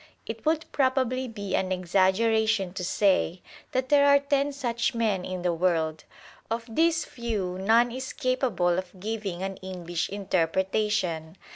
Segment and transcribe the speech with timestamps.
[0.25, 5.43] It would probably be an exaggeration to say that there are ten such men in
[5.43, 6.05] the world.
[6.49, 11.37] Of these few or none is capable of giving an English interpretation.